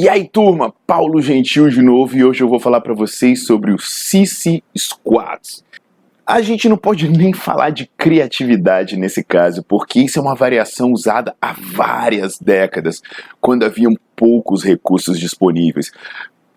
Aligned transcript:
E 0.00 0.08
aí, 0.08 0.28
turma, 0.28 0.72
Paulo 0.86 1.20
Gentil 1.20 1.68
de 1.68 1.82
novo 1.82 2.16
e 2.16 2.24
hoje 2.24 2.40
eu 2.40 2.48
vou 2.48 2.60
falar 2.60 2.80
para 2.80 2.94
vocês 2.94 3.44
sobre 3.44 3.72
o 3.72 3.78
Sissy 3.80 4.62
Squats. 4.76 5.64
A 6.24 6.40
gente 6.40 6.68
não 6.68 6.76
pode 6.76 7.08
nem 7.10 7.32
falar 7.32 7.70
de 7.70 7.90
criatividade 7.98 8.96
nesse 8.96 9.24
caso, 9.24 9.60
porque 9.64 9.98
isso 9.98 10.20
é 10.20 10.22
uma 10.22 10.36
variação 10.36 10.92
usada 10.92 11.34
há 11.42 11.52
várias 11.52 12.38
décadas, 12.38 13.02
quando 13.40 13.64
haviam 13.64 13.92
poucos 14.14 14.62
recursos 14.62 15.18
disponíveis. 15.18 15.90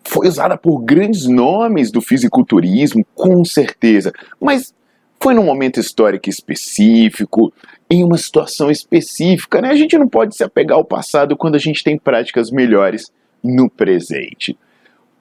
Foi 0.03 0.27
usada 0.27 0.55
por 0.55 0.77
grandes 0.77 1.25
nomes 1.25 1.89
do 1.89 1.99
fisiculturismo, 1.99 3.03
com 3.15 3.43
certeza, 3.43 4.13
mas 4.39 4.71
foi 5.19 5.33
num 5.33 5.45
momento 5.45 5.79
histórico 5.79 6.29
específico, 6.29 7.51
em 7.89 8.03
uma 8.03 8.19
situação 8.19 8.69
específica, 8.69 9.61
né? 9.61 9.69
A 9.69 9.75
gente 9.75 9.97
não 9.97 10.07
pode 10.07 10.35
se 10.35 10.43
apegar 10.43 10.77
ao 10.77 10.85
passado 10.85 11.35
quando 11.35 11.55
a 11.55 11.59
gente 11.59 11.83
tem 11.83 11.97
práticas 11.97 12.51
melhores 12.51 13.11
no 13.43 13.69
presente. 13.69 14.57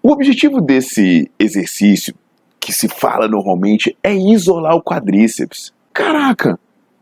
O 0.03 0.11
objetivo 0.11 0.61
desse 0.61 1.31
exercício, 1.39 2.15
que 2.59 2.73
se 2.73 2.89
fala 2.89 3.29
normalmente, 3.29 3.97
é 4.03 4.15
isolar 4.15 4.75
o 4.75 4.83
quadríceps. 4.83 5.73
Caraca, 5.93 6.59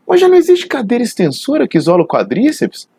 mas 0.07 0.19
já 0.19 0.27
não 0.27 0.35
existe 0.35 0.67
cadeira 0.67 1.03
extensora 1.03 1.67
que 1.67 1.77
isola 1.77 2.03
o 2.03 2.07
quadríceps? 2.07 2.89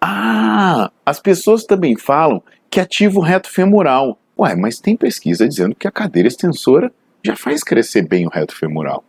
Ah, 0.00 0.90
as 1.06 1.20
pessoas 1.20 1.64
também 1.64 1.96
falam 1.96 2.42
que 2.68 2.80
ativa 2.80 3.18
o 3.18 3.22
reto 3.22 3.48
femoral. 3.48 4.18
Ué, 4.38 4.56
mas 4.56 4.80
tem 4.80 4.96
pesquisa 4.96 5.48
dizendo 5.48 5.74
que 5.74 5.86
a 5.86 5.92
cadeira 5.92 6.26
extensora 6.26 6.92
já 7.22 7.36
faz 7.36 7.62
crescer 7.62 8.06
bem 8.06 8.26
o 8.26 8.30
reto 8.30 8.56
femoral. 8.56 9.04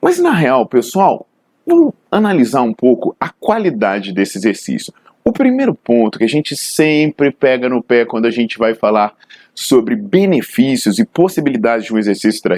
Mas 0.00 0.18
na 0.18 0.32
real, 0.32 0.66
pessoal, 0.66 1.28
vamos 1.66 1.92
analisar 2.10 2.62
um 2.62 2.72
pouco 2.72 3.14
a 3.20 3.28
qualidade 3.28 4.12
desse 4.12 4.38
exercício. 4.38 4.92
O 5.24 5.32
primeiro 5.32 5.74
ponto 5.74 6.18
que 6.18 6.24
a 6.24 6.28
gente 6.28 6.56
sempre 6.56 7.30
pega 7.30 7.68
no 7.68 7.82
pé 7.82 8.04
quando 8.04 8.26
a 8.26 8.30
gente 8.30 8.58
vai 8.58 8.74
falar 8.74 9.14
sobre 9.54 9.94
benefícios 9.94 10.98
e 10.98 11.06
possibilidades 11.06 11.86
de 11.86 11.94
um 11.94 11.98
exercício 11.98 12.42
tra 12.42 12.56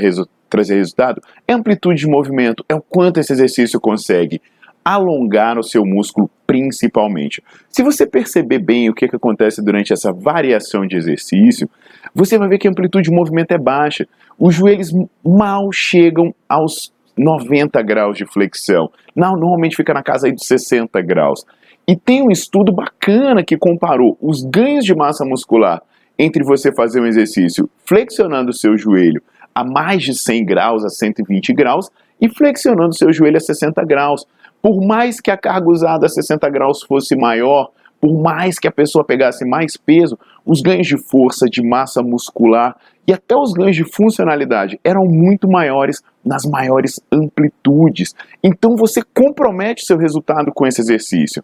trazer 0.48 0.76
resultado 0.76 1.20
é 1.46 1.52
amplitude 1.52 2.00
de 2.00 2.06
movimento, 2.06 2.64
é 2.68 2.74
o 2.74 2.80
quanto 2.80 3.20
esse 3.20 3.32
exercício 3.32 3.80
consegue 3.80 4.40
alongar 4.84 5.58
o 5.58 5.62
seu 5.62 5.84
músculo 5.84 6.30
principalmente. 6.46 7.42
Se 7.68 7.82
você 7.82 8.06
perceber 8.06 8.58
bem 8.58 8.88
o 8.90 8.94
que, 8.94 9.08
que 9.08 9.16
acontece 9.16 9.62
durante 9.62 9.92
essa 9.92 10.12
variação 10.12 10.86
de 10.86 10.96
exercício, 10.96 11.68
você 12.14 12.38
vai 12.38 12.48
ver 12.48 12.58
que 12.58 12.68
a 12.68 12.70
amplitude 12.70 13.08
de 13.08 13.14
movimento 13.14 13.52
é 13.52 13.58
baixa. 13.58 14.06
Os 14.38 14.54
joelhos 14.54 14.92
mal 15.24 15.72
chegam 15.72 16.34
aos 16.48 16.92
90 17.16 17.80
graus 17.82 18.16
de 18.16 18.26
flexão. 18.26 18.90
Não, 19.16 19.32
normalmente 19.36 19.76
fica 19.76 19.94
na 19.94 20.02
casa 20.02 20.26
aí 20.26 20.32
dos 20.32 20.46
60 20.46 21.00
graus. 21.00 21.44
E 21.86 21.94
tem 21.94 22.22
um 22.22 22.30
estudo 22.30 22.72
bacana 22.72 23.44
que 23.44 23.58
comparou 23.58 24.16
os 24.20 24.42
ganhos 24.42 24.84
de 24.84 24.94
massa 24.94 25.24
muscular 25.24 25.82
entre 26.18 26.42
você 26.42 26.72
fazer 26.72 27.00
um 27.00 27.06
exercício 27.06 27.68
flexionando 27.84 28.50
o 28.50 28.54
seu 28.54 28.76
joelho 28.76 29.22
a 29.54 29.62
mais 29.62 30.02
de 30.02 30.14
100 30.14 30.44
graus, 30.46 30.84
a 30.84 30.88
120 30.88 31.52
graus, 31.52 31.90
e 32.20 32.28
flexionando 32.28 32.88
o 32.88 32.94
seu 32.94 33.12
joelho 33.12 33.36
a 33.36 33.40
60 33.40 33.84
graus. 33.84 34.26
Por 34.60 34.84
mais 34.84 35.20
que 35.20 35.30
a 35.30 35.36
carga 35.36 35.68
usada 35.68 36.06
a 36.06 36.08
60 36.08 36.48
graus 36.48 36.82
fosse 36.82 37.14
maior, 37.14 37.70
por 38.00 38.20
mais 38.20 38.58
que 38.58 38.68
a 38.68 38.72
pessoa 38.72 39.04
pegasse 39.04 39.44
mais 39.44 39.76
peso, 39.76 40.18
os 40.44 40.60
ganhos 40.60 40.86
de 40.86 40.96
força, 40.96 41.46
de 41.46 41.62
massa 41.62 42.02
muscular 42.02 42.76
e 43.06 43.12
até 43.12 43.36
os 43.36 43.52
ganhos 43.52 43.76
de 43.76 43.84
funcionalidade 43.84 44.78
eram 44.82 45.06
muito 45.06 45.48
maiores 45.48 46.02
nas 46.24 46.44
maiores 46.44 47.00
amplitudes. 47.12 48.14
Então 48.42 48.76
você 48.76 49.02
compromete 49.02 49.84
seu 49.84 49.96
resultado 49.96 50.52
com 50.52 50.66
esse 50.66 50.80
exercício. 50.80 51.42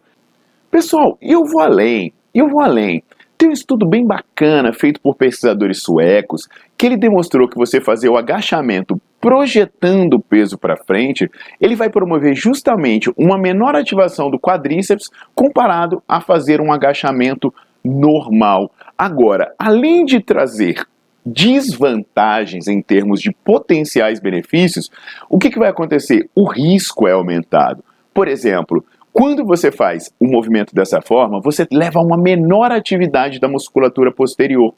Pessoal, 0.71 1.19
eu 1.21 1.45
vou 1.45 1.61
além, 1.61 2.13
eu 2.33 2.49
vou 2.49 2.61
além. 2.61 3.03
Tem 3.37 3.49
um 3.49 3.53
estudo 3.53 3.85
bem 3.85 4.07
bacana 4.07 4.73
feito 4.73 5.01
por 5.01 5.17
pesquisadores 5.17 5.83
suecos 5.83 6.47
que 6.79 6.87
ele 6.87 6.97
demonstrou 6.97 7.49
que 7.49 7.57
você 7.57 7.81
fazer 7.81 8.09
o 8.09 8.17
agachamento 8.17 9.01
projetando 9.21 10.15
o 10.15 10.21
peso 10.21 10.57
para 10.57 10.77
frente, 10.77 11.29
ele 11.61 11.75
vai 11.75 11.91
promover 11.91 12.37
justamente 12.37 13.11
uma 13.17 13.37
menor 13.37 13.75
ativação 13.75 14.31
do 14.31 14.39
quadríceps 14.39 15.11
comparado 15.35 16.03
a 16.07 16.21
fazer 16.21 16.61
um 16.61 16.73
agachamento 16.73 17.53
normal. 17.85 18.71
Agora, 18.97 19.53
além 19.59 20.05
de 20.05 20.21
trazer 20.21 20.87
desvantagens 21.27 22.69
em 22.69 22.81
termos 22.81 23.21
de 23.21 23.33
potenciais 23.45 24.21
benefícios, 24.21 24.89
o 25.29 25.39
que, 25.39 25.51
que 25.51 25.59
vai 25.59 25.69
acontecer? 25.69 26.31
O 26.35 26.45
risco 26.45 27.09
é 27.09 27.13
aumentado. 27.13 27.83
Por 28.15 28.29
exemplo, 28.29 28.85
quando 29.13 29.45
você 29.45 29.73
faz 29.73 30.13
um 30.21 30.29
movimento 30.29 30.75
dessa 30.75 31.01
forma, 31.01 31.41
você 31.41 31.67
leva 31.71 32.01
uma 32.01 32.17
menor 32.17 32.71
atividade 32.71 33.41
da 33.41 33.49
musculatura 33.49 34.13
posterior. 34.13 34.75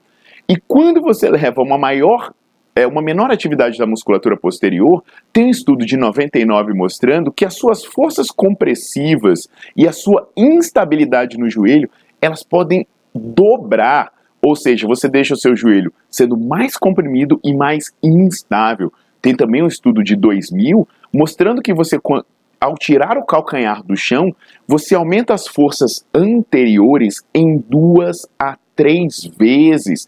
E 0.48 0.56
quando 0.56 1.00
você 1.00 1.28
leva 1.30 1.62
uma 1.62 1.78
maior 1.78 2.32
é, 2.74 2.86
uma 2.86 3.02
menor 3.02 3.30
atividade 3.30 3.78
da 3.78 3.86
musculatura 3.86 4.36
posterior, 4.36 5.04
tem 5.32 5.46
um 5.46 5.50
estudo 5.50 5.84
de 5.84 5.96
99 5.96 6.72
mostrando 6.72 7.30
que 7.30 7.44
as 7.44 7.54
suas 7.54 7.84
forças 7.84 8.30
compressivas 8.30 9.46
e 9.76 9.86
a 9.86 9.92
sua 9.92 10.28
instabilidade 10.36 11.36
no 11.36 11.50
joelho, 11.50 11.90
elas 12.20 12.42
podem 12.42 12.86
dobrar, 13.14 14.10
ou 14.40 14.56
seja, 14.56 14.86
você 14.86 15.08
deixa 15.08 15.34
o 15.34 15.36
seu 15.36 15.54
joelho 15.54 15.92
sendo 16.10 16.36
mais 16.36 16.76
comprimido 16.76 17.38
e 17.44 17.54
mais 17.54 17.92
instável. 18.02 18.90
Tem 19.20 19.36
também 19.36 19.62
um 19.62 19.68
estudo 19.68 20.02
de 20.02 20.16
2000 20.16 20.88
mostrando 21.12 21.60
que 21.60 21.74
você 21.74 21.98
ao 22.62 22.76
tirar 22.76 23.18
o 23.18 23.26
calcanhar 23.26 23.82
do 23.82 23.96
chão, 23.96 24.32
você 24.68 24.94
aumenta 24.94 25.34
as 25.34 25.48
forças 25.48 26.06
anteriores 26.14 27.16
em 27.34 27.58
duas 27.58 28.24
a 28.38 28.56
três 28.76 29.24
vezes. 29.36 30.06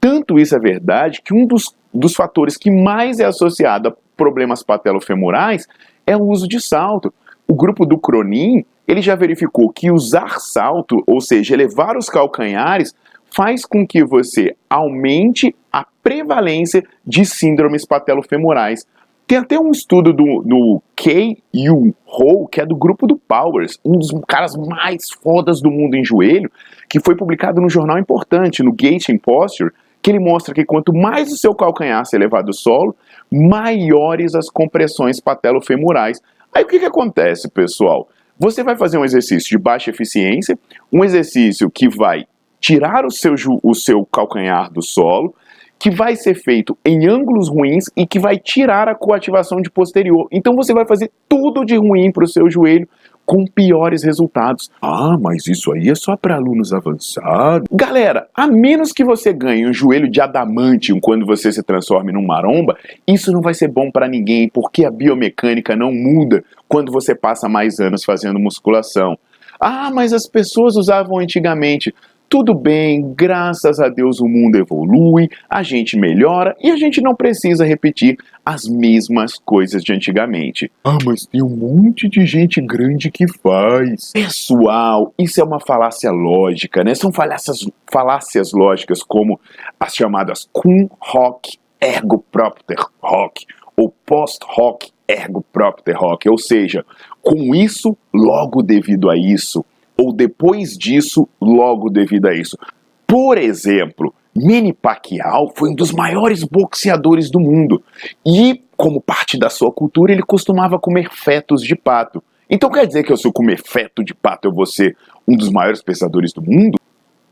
Tanto 0.00 0.38
isso 0.38 0.54
é 0.54 0.58
verdade 0.60 1.20
que 1.20 1.34
um 1.34 1.44
dos, 1.44 1.74
dos 1.92 2.14
fatores 2.14 2.56
que 2.56 2.70
mais 2.70 3.18
é 3.18 3.24
associado 3.24 3.88
a 3.88 3.94
problemas 4.16 4.62
patelofemorais 4.62 5.66
é 6.06 6.16
o 6.16 6.22
uso 6.22 6.46
de 6.46 6.60
salto. 6.60 7.12
O 7.48 7.56
grupo 7.56 7.84
do 7.84 7.98
Cronin, 7.98 8.64
ele 8.86 9.02
já 9.02 9.16
verificou 9.16 9.68
que 9.68 9.90
usar 9.90 10.38
salto, 10.38 11.02
ou 11.08 11.20
seja, 11.20 11.54
elevar 11.54 11.96
os 11.96 12.08
calcanhares, 12.08 12.94
faz 13.34 13.66
com 13.66 13.84
que 13.84 14.04
você 14.04 14.54
aumente 14.70 15.52
a 15.72 15.84
prevalência 16.04 16.84
de 17.04 17.24
síndromes 17.24 17.84
patelofemorais. 17.84 18.86
Tem 19.26 19.38
até 19.38 19.58
um 19.58 19.72
estudo 19.72 20.12
do, 20.12 20.42
do 20.42 20.82
K.U. 20.94 21.92
Ho, 22.06 22.46
que 22.46 22.60
é 22.60 22.66
do 22.66 22.76
grupo 22.76 23.08
do 23.08 23.16
Powers, 23.16 23.76
um 23.84 23.98
dos 23.98 24.12
caras 24.28 24.54
mais 24.56 25.10
fodas 25.10 25.60
do 25.60 25.68
mundo 25.68 25.96
em 25.96 26.04
joelho, 26.04 26.48
que 26.88 27.00
foi 27.00 27.16
publicado 27.16 27.60
num 27.60 27.68
jornal 27.68 27.98
importante, 27.98 28.62
no 28.62 28.70
Gating 28.70 29.18
Posture, 29.18 29.72
que 30.00 30.12
ele 30.12 30.20
mostra 30.20 30.54
que 30.54 30.64
quanto 30.64 30.94
mais 30.94 31.32
o 31.32 31.36
seu 31.36 31.52
calcanhar 31.52 32.06
se 32.06 32.14
elevar 32.14 32.44
do 32.44 32.52
solo, 32.52 32.94
maiores 33.28 34.36
as 34.36 34.48
compressões 34.48 35.18
patelofemorais. 35.18 36.22
Aí 36.54 36.62
o 36.62 36.66
que, 36.68 36.78
que 36.78 36.84
acontece, 36.84 37.50
pessoal? 37.50 38.08
Você 38.38 38.62
vai 38.62 38.76
fazer 38.76 38.96
um 38.96 39.04
exercício 39.04 39.48
de 39.48 39.58
baixa 39.58 39.90
eficiência, 39.90 40.56
um 40.92 41.02
exercício 41.02 41.68
que 41.68 41.88
vai 41.88 42.26
tirar 42.60 43.04
o 43.04 43.10
seu, 43.10 43.34
o 43.60 43.74
seu 43.74 44.06
calcanhar 44.06 44.72
do 44.72 44.82
solo, 44.82 45.34
que 45.78 45.90
vai 45.90 46.16
ser 46.16 46.34
feito 46.34 46.76
em 46.84 47.06
ângulos 47.06 47.48
ruins 47.48 47.84
e 47.96 48.06
que 48.06 48.18
vai 48.18 48.38
tirar 48.38 48.88
a 48.88 48.94
coativação 48.94 49.60
de 49.60 49.70
posterior. 49.70 50.26
Então 50.32 50.54
você 50.56 50.72
vai 50.72 50.86
fazer 50.86 51.10
tudo 51.28 51.64
de 51.64 51.76
ruim 51.76 52.10
para 52.10 52.24
o 52.24 52.28
seu 52.28 52.50
joelho 52.50 52.88
com 53.26 53.44
piores 53.44 54.04
resultados. 54.04 54.70
Ah, 54.80 55.18
mas 55.20 55.48
isso 55.48 55.72
aí 55.72 55.90
é 55.90 55.94
só 55.94 56.16
para 56.16 56.36
alunos 56.36 56.72
avançados. 56.72 57.66
Galera, 57.72 58.28
a 58.32 58.46
menos 58.46 58.92
que 58.92 59.04
você 59.04 59.32
ganhe 59.32 59.66
um 59.66 59.72
joelho 59.72 60.08
de 60.08 60.20
adamantium 60.20 61.00
quando 61.00 61.26
você 61.26 61.52
se 61.52 61.62
transforme 61.62 62.12
num 62.12 62.24
maromba, 62.24 62.76
isso 63.06 63.32
não 63.32 63.40
vai 63.40 63.52
ser 63.52 63.68
bom 63.68 63.90
para 63.90 64.06
ninguém, 64.06 64.48
porque 64.48 64.84
a 64.84 64.90
biomecânica 64.90 65.74
não 65.74 65.92
muda 65.92 66.44
quando 66.68 66.92
você 66.92 67.14
passa 67.14 67.48
mais 67.48 67.80
anos 67.80 68.04
fazendo 68.04 68.38
musculação. 68.38 69.18
Ah, 69.58 69.90
mas 69.92 70.12
as 70.12 70.28
pessoas 70.28 70.76
usavam 70.76 71.18
antigamente. 71.18 71.92
Tudo 72.28 72.54
bem, 72.54 73.14
graças 73.14 73.78
a 73.78 73.88
Deus 73.88 74.20
o 74.20 74.26
mundo 74.26 74.56
evolui, 74.56 75.28
a 75.48 75.62
gente 75.62 75.96
melhora 75.96 76.56
e 76.60 76.70
a 76.70 76.76
gente 76.76 77.00
não 77.00 77.14
precisa 77.14 77.64
repetir 77.64 78.18
as 78.44 78.64
mesmas 78.64 79.38
coisas 79.38 79.82
de 79.82 79.92
antigamente. 79.92 80.70
Ah, 80.82 80.98
mas 81.04 81.24
tem 81.24 81.40
um 81.40 81.48
monte 81.48 82.08
de 82.08 82.26
gente 82.26 82.60
grande 82.60 83.12
que 83.12 83.26
faz. 83.28 84.10
Pessoal, 84.12 85.14
isso 85.16 85.40
é 85.40 85.44
uma 85.44 85.60
falácia 85.60 86.10
lógica, 86.10 86.82
né? 86.82 86.94
São 86.96 87.12
falácias, 87.12 87.64
falácias 87.90 88.52
lógicas 88.52 89.04
como 89.04 89.40
as 89.78 89.94
chamadas 89.94 90.48
cum 90.52 90.88
hoc 91.00 91.56
ergo 91.80 92.24
propter 92.32 92.78
hoc 93.00 93.44
ou 93.76 93.94
post 94.04 94.44
hoc 94.58 94.86
ergo 95.06 95.44
propter 95.52 95.96
hoc, 95.96 96.26
ou 96.26 96.38
seja, 96.38 96.84
com 97.22 97.54
isso, 97.54 97.96
logo 98.12 98.62
devido 98.62 99.08
a 99.08 99.16
isso 99.16 99.64
ou 99.96 100.12
depois 100.12 100.76
disso, 100.76 101.28
logo 101.40 101.88
devido 101.88 102.26
a 102.26 102.34
isso. 102.34 102.58
Por 103.06 103.38
exemplo, 103.38 104.14
Manny 104.34 104.72
Pacquiao 104.72 105.52
foi 105.56 105.70
um 105.70 105.74
dos 105.74 105.92
maiores 105.92 106.44
boxeadores 106.44 107.30
do 107.30 107.40
mundo 107.40 107.82
e, 108.24 108.62
como 108.76 109.00
parte 109.00 109.38
da 109.38 109.48
sua 109.48 109.72
cultura, 109.72 110.12
ele 110.12 110.22
costumava 110.22 110.78
comer 110.78 111.08
fetos 111.10 111.62
de 111.62 111.74
pato. 111.74 112.22
Então 112.48 112.70
quer 112.70 112.86
dizer 112.86 113.02
que 113.02 113.16
se 113.16 113.26
eu 113.26 113.32
comer 113.32 113.60
feto 113.64 114.04
de 114.04 114.14
pato, 114.14 114.46
eu 114.46 114.52
vou 114.52 114.66
ser 114.66 114.96
um 115.26 115.36
dos 115.36 115.50
maiores 115.50 115.82
pensadores 115.82 116.32
do 116.32 116.42
mundo? 116.42 116.78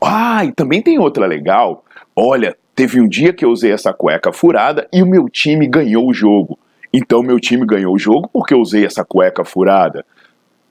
Ah, 0.01 0.43
e 0.43 0.51
também 0.51 0.81
tem 0.81 0.99
outra 0.99 1.25
legal. 1.25 1.85
Olha, 2.15 2.55
teve 2.75 2.99
um 2.99 3.07
dia 3.07 3.31
que 3.31 3.45
eu 3.45 3.49
usei 3.49 3.71
essa 3.71 3.93
cueca 3.93 4.33
furada 4.33 4.87
e 4.91 5.01
o 5.01 5.07
meu 5.07 5.29
time 5.29 5.67
ganhou 5.67 6.07
o 6.07 6.13
jogo. 6.13 6.57
Então 6.91 7.21
meu 7.21 7.39
time 7.39 7.65
ganhou 7.65 7.93
o 7.93 7.99
jogo 7.99 8.29
porque 8.31 8.53
eu 8.53 8.59
usei 8.59 8.85
essa 8.85 9.05
cueca 9.05 9.45
furada. 9.45 10.05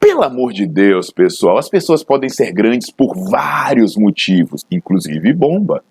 Pelo 0.05 0.23
amor 0.23 0.53
de 0.53 0.67
Deus, 0.67 1.11
pessoal, 1.11 1.57
as 1.57 1.71
pessoas 1.71 2.05
podem 2.05 2.29
ser 2.29 2.53
grandes 2.53 2.91
por 2.91 3.15
vários 3.31 3.97
motivos, 3.97 4.63
inclusive 4.71 5.33
bomba. 5.33 5.83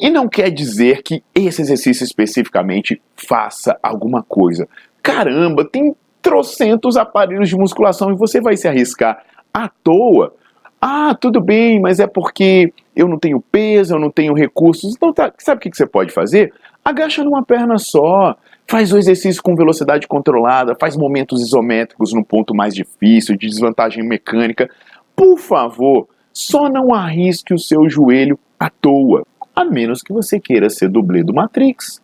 E 0.00 0.08
não 0.08 0.26
quer 0.26 0.50
dizer 0.50 1.02
que 1.02 1.22
esse 1.34 1.60
exercício 1.60 2.02
especificamente 2.02 2.98
faça 3.14 3.78
alguma 3.82 4.22
coisa. 4.22 4.66
Caramba, 5.02 5.68
tem 5.70 5.94
trocentos 6.22 6.96
aparelhos 6.96 7.50
de 7.50 7.58
musculação 7.58 8.10
e 8.10 8.16
você 8.16 8.40
vai 8.40 8.56
se 8.56 8.66
arriscar 8.66 9.22
à 9.52 9.68
toa. 9.68 10.34
Ah, 10.80 11.14
tudo 11.14 11.38
bem, 11.38 11.78
mas 11.78 12.00
é 12.00 12.06
porque 12.06 12.72
eu 12.96 13.06
não 13.06 13.18
tenho 13.18 13.38
peso, 13.52 13.94
eu 13.94 14.00
não 14.00 14.10
tenho 14.10 14.32
recursos. 14.32 14.94
Então, 14.96 15.12
tá, 15.12 15.30
sabe 15.36 15.58
o 15.58 15.70
que 15.70 15.76
você 15.76 15.86
pode 15.86 16.10
fazer? 16.10 16.54
Agacha 16.82 17.22
numa 17.22 17.44
perna 17.44 17.76
só. 17.76 18.34
Faz 18.70 18.92
o 18.92 18.98
exercício 18.98 19.42
com 19.42 19.56
velocidade 19.56 20.06
controlada, 20.06 20.76
faz 20.78 20.94
momentos 20.94 21.40
isométricos 21.40 22.12
no 22.12 22.22
ponto 22.22 22.54
mais 22.54 22.74
difícil, 22.74 23.34
de 23.34 23.48
desvantagem 23.48 24.06
mecânica. 24.06 24.68
Por 25.16 25.38
favor, 25.38 26.06
só 26.34 26.68
não 26.68 26.92
arrisque 26.92 27.54
o 27.54 27.58
seu 27.58 27.88
joelho 27.88 28.38
à 28.60 28.68
toa, 28.68 29.26
a 29.56 29.64
menos 29.64 30.02
que 30.02 30.12
você 30.12 30.38
queira 30.38 30.68
ser 30.68 30.90
dublê 30.90 31.24
do 31.24 31.32
Matrix. 31.32 32.02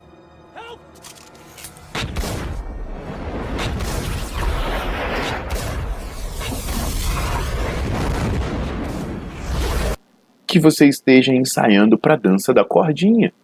Que 10.47 10.59
você 10.59 10.87
esteja 10.87 11.35
ensaiando 11.35 11.99
para 11.99 12.15
a 12.15 12.17
dança 12.17 12.55
da 12.55 12.65
cordinha. 12.65 13.35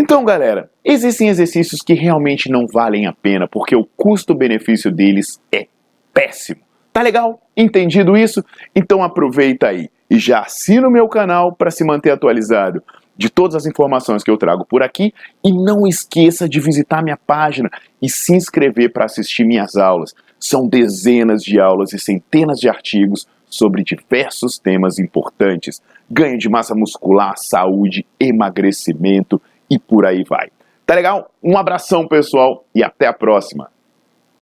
Então, 0.00 0.24
galera, 0.24 0.70
existem 0.84 1.28
exercícios 1.28 1.82
que 1.82 1.92
realmente 1.92 2.48
não 2.48 2.68
valem 2.68 3.06
a 3.06 3.12
pena 3.12 3.48
porque 3.48 3.74
o 3.74 3.84
custo-benefício 3.84 4.92
deles 4.92 5.40
é 5.50 5.66
péssimo. 6.14 6.60
Tá 6.92 7.02
legal? 7.02 7.42
Entendido 7.56 8.16
isso? 8.16 8.44
Então 8.76 9.02
aproveita 9.02 9.66
aí 9.66 9.90
e 10.08 10.16
já 10.16 10.42
assina 10.42 10.86
o 10.86 10.90
meu 10.90 11.08
canal 11.08 11.52
para 11.52 11.72
se 11.72 11.84
manter 11.84 12.12
atualizado 12.12 12.80
de 13.16 13.28
todas 13.28 13.56
as 13.56 13.66
informações 13.66 14.22
que 14.22 14.30
eu 14.30 14.36
trago 14.36 14.64
por 14.64 14.84
aqui 14.84 15.12
e 15.44 15.52
não 15.52 15.84
esqueça 15.84 16.48
de 16.48 16.60
visitar 16.60 17.02
minha 17.02 17.16
página 17.16 17.68
e 18.00 18.08
se 18.08 18.36
inscrever 18.36 18.92
para 18.92 19.06
assistir 19.06 19.44
minhas 19.44 19.74
aulas. 19.74 20.14
São 20.38 20.68
dezenas 20.68 21.42
de 21.42 21.58
aulas 21.58 21.92
e 21.92 21.98
centenas 21.98 22.60
de 22.60 22.68
artigos 22.68 23.26
sobre 23.50 23.82
diversos 23.82 24.60
temas 24.60 25.00
importantes: 25.00 25.82
ganho 26.08 26.38
de 26.38 26.48
massa 26.48 26.72
muscular, 26.72 27.34
saúde, 27.36 28.06
emagrecimento 28.20 29.42
e 29.70 29.78
por 29.78 30.06
aí 30.06 30.24
vai. 30.28 30.48
Tá 30.86 30.94
legal? 30.94 31.30
Um 31.42 31.56
abração, 31.56 32.06
pessoal, 32.06 32.64
e 32.74 32.82
até 32.82 33.06
a 33.06 33.12
próxima. 33.12 33.70